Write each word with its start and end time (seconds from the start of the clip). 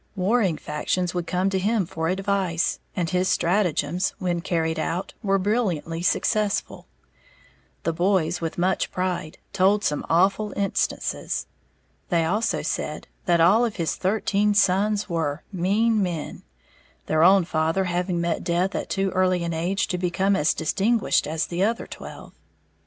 Warring 0.15 0.57
factions 0.57 1.13
would 1.13 1.27
come 1.27 1.51
to 1.51 1.59
him 1.59 1.85
for 1.85 2.07
advice; 2.09 2.79
and 2.95 3.07
his 3.07 3.29
stratagems, 3.29 4.15
when 4.17 4.41
carried 4.41 4.79
out, 4.79 5.13
were 5.21 5.37
brilliantly 5.37 6.01
successful. 6.01 6.87
The 7.83 7.93
boys, 7.93 8.41
with 8.41 8.57
much 8.57 8.91
pride, 8.91 9.37
told 9.53 9.83
some 9.83 10.03
awful 10.09 10.53
instances. 10.57 11.45
They 12.09 12.25
also 12.25 12.63
said 12.63 13.05
that 13.25 13.41
all 13.41 13.63
of 13.63 13.75
his 13.75 13.95
thirteen 13.95 14.55
sons 14.55 15.07
were 15.07 15.43
"mean 15.53 16.01
men," 16.01 16.41
their 17.05 17.21
own 17.21 17.45
father 17.45 17.83
having 17.83 18.19
met 18.19 18.43
death 18.43 18.73
at 18.73 18.89
too 18.89 19.11
early 19.11 19.43
an 19.43 19.53
age 19.53 19.85
to 19.89 19.99
become 19.99 20.35
as 20.35 20.55
distinguished 20.55 21.27
as 21.27 21.45
the 21.45 21.61
other 21.63 21.85
twelve. 21.85 22.33